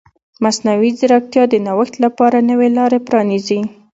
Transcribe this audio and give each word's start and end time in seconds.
مصنوعي 0.43 0.91
ځیرکتیا 0.99 1.43
د 1.49 1.55
نوښت 1.65 1.93
لپاره 2.03 2.37
نوې 2.49 2.69
لارې 2.77 2.99
پرانیزي. 3.07 3.59